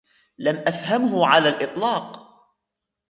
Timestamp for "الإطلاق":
1.49-2.27